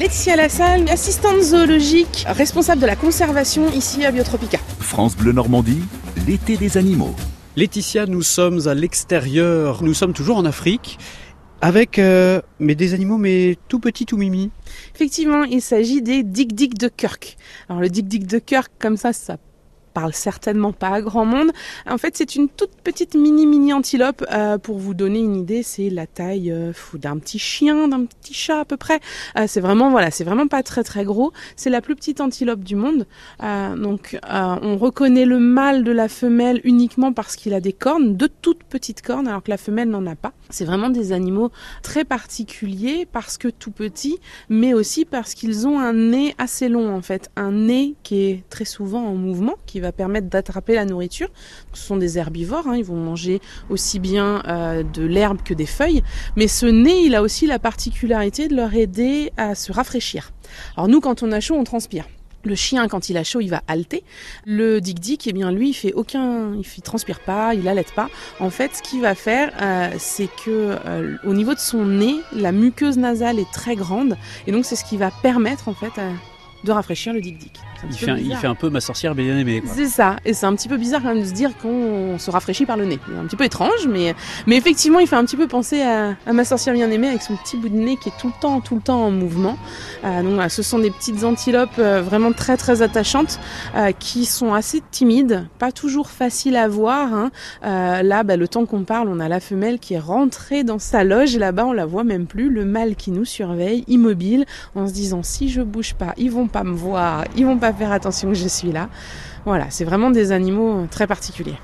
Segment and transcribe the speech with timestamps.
[0.00, 4.56] Laetitia Lassalle, assistante zoologique, responsable de la conservation ici à Biotropica.
[4.78, 5.82] France Bleu Normandie,
[6.26, 7.14] l'été des animaux.
[7.54, 10.98] Laetitia, nous sommes à l'extérieur, nous sommes toujours en Afrique,
[11.60, 14.50] avec euh, mais des animaux mais tout petits, tout mimi.
[14.94, 17.36] Effectivement, il s'agit des Dik-Dik de Kirk.
[17.68, 19.36] Alors le Dik-Dik de Kirk, comme ça, ça
[20.12, 21.50] certainement pas à grand monde.
[21.88, 24.24] En fait, c'est une toute petite mini mini antilope.
[24.32, 28.34] Euh, pour vous donner une idée, c'est la taille euh, d'un petit chien, d'un petit
[28.34, 29.00] chat à peu près.
[29.38, 31.32] Euh, c'est vraiment voilà, c'est vraiment pas très très gros.
[31.56, 33.06] C'est la plus petite antilope du monde.
[33.42, 38.16] Euh, donc, on reconnaît le mâle de la femelle uniquement parce qu'il a des cornes,
[38.16, 40.32] de toutes petites cornes, alors que la femelle n'en a pas.
[40.50, 41.50] C'est vraiment des animaux
[41.82, 46.94] très particuliers parce que tout petits, mais aussi parce qu'ils ont un nez assez long
[46.94, 50.84] en fait, un nez qui est très souvent en mouvement, qui va permettre d'attraper la
[50.84, 51.28] nourriture.
[51.72, 55.66] Ce sont des herbivores, hein, ils vont manger aussi bien euh, de l'herbe que des
[55.66, 56.02] feuilles,
[56.36, 60.32] mais ce nez, il a aussi la particularité de leur aider à se rafraîchir.
[60.76, 62.06] Alors nous, quand on a chaud, on transpire.
[62.42, 64.02] Le chien, quand il a chaud, il va halter.
[64.46, 68.08] Le dik-dik, eh bien, lui, il fait aucun, il, transpire pas, il allait pas.
[68.38, 72.16] En fait, ce qu'il va faire, euh, c'est que euh, au niveau de son nez,
[72.32, 74.16] la muqueuse nasale est très grande,
[74.46, 75.92] et donc c'est ce qui va permettre en fait
[76.64, 77.69] de rafraîchir le dik-dik.
[77.88, 78.40] Il fait, un, il bizarre.
[78.40, 79.62] fait un peu ma sorcière bien aimée.
[79.66, 82.30] C'est ça, et c'est un petit peu bizarre quand même de se dire qu'on se
[82.30, 82.98] rafraîchit par le nez.
[83.08, 84.14] C'est un petit peu étrange, mais,
[84.46, 87.22] mais effectivement, il fait un petit peu penser à, à ma sorcière bien aimée avec
[87.22, 89.56] son petit bout de nez qui est tout le temps, tout le temps en mouvement.
[90.04, 93.38] Euh, donc, ce sont des petites antilopes euh, vraiment très, très attachantes
[93.76, 97.12] euh, qui sont assez timides, pas toujours faciles à voir.
[97.14, 97.30] hein.
[97.64, 100.78] Euh, là, bah, le temps qu'on parle, on a la femelle qui est rentrée dans
[100.78, 102.50] sa loge là-bas, on la voit même plus.
[102.50, 104.44] Le mâle qui nous surveille, immobile,
[104.74, 107.69] en se disant si je bouge pas, ils vont pas me voir, ils vont pas
[107.72, 108.88] faire attention que je suis là.
[109.44, 111.58] Voilà, c'est vraiment des animaux très particuliers.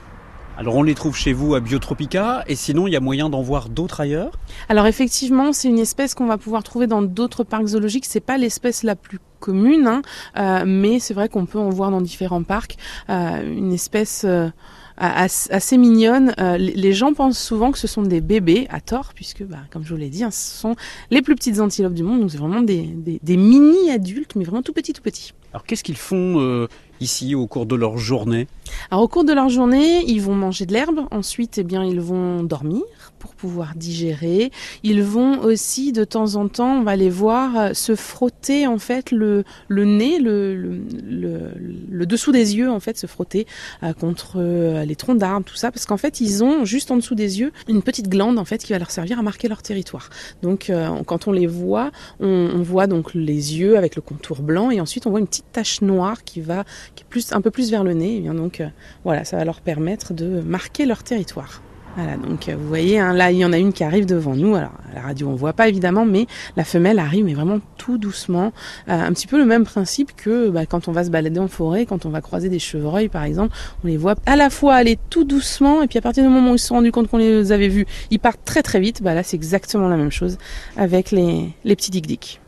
[0.58, 3.42] Alors on les trouve chez vous à Biotropica, et sinon il y a moyen d'en
[3.42, 4.32] voir d'autres ailleurs?
[4.70, 8.06] Alors effectivement, c'est une espèce qu'on va pouvoir trouver dans d'autres parcs zoologiques.
[8.06, 10.00] C'est pas l'espèce la plus commune, hein,
[10.38, 12.78] euh, mais c'est vrai qu'on peut en voir dans différents parcs.
[13.10, 14.48] Euh, une espèce euh,
[14.96, 16.32] as- assez mignonne.
[16.40, 19.84] Euh, les gens pensent souvent que ce sont des bébés, à tort, puisque, bah, comme
[19.84, 20.74] je vous l'ai dit, hein, ce sont
[21.10, 22.20] les plus petites antilopes du monde.
[22.20, 25.34] Donc c'est vraiment des, des, des mini-adultes, mais vraiment tout petits, tout petits.
[25.56, 26.68] Alors qu'est-ce qu'ils font euh,
[27.00, 28.46] ici au cours de leur journée?
[28.92, 32.42] Au cours de leur journée, ils vont manger de l'herbe, ensuite eh bien ils vont
[32.42, 32.82] dormir
[33.18, 34.50] pour pouvoir digérer.
[34.82, 38.76] Ils vont aussi de temps en temps, on va les voir euh, se frotter en
[38.76, 43.46] fait le, le nez, le, le, dessous des yeux en fait, se frotter
[43.82, 44.42] euh, contre
[44.84, 47.50] les troncs d'arbres, tout ça, parce qu'en fait ils ont juste en dessous des yeux
[47.66, 50.10] une petite glande en fait qui va leur servir à marquer leur territoire.
[50.42, 50.70] Donc
[51.06, 54.82] quand on les voit, on, on voit donc les yeux avec le contour blanc et
[54.82, 56.64] ensuite on voit une petite tache noire qui va
[56.94, 58.16] qui est plus un peu plus vers le nez.
[58.16, 58.68] Et bien donc euh,
[59.04, 61.62] voilà, ça va leur permettre de marquer leur territoire.
[61.98, 64.36] Voilà, donc euh, vous voyez, hein, là il y en a une qui arrive devant
[64.36, 64.54] nous.
[64.54, 67.96] Alors à la radio on voit pas évidemment, mais la femelle arrive, mais vraiment tout
[67.96, 68.52] doucement.
[68.90, 71.48] Euh, un petit peu le même principe que bah, quand on va se balader en
[71.48, 74.74] forêt, quand on va croiser des chevreuils par exemple, on les voit à la fois
[74.74, 77.08] aller tout doucement, et puis à partir du moment où ils se sont rendus compte
[77.08, 79.02] qu'on les avait vus, ils partent très très vite.
[79.02, 80.36] Bah là c'est exactement la même chose
[80.76, 82.40] avec les, les petits dik-dik.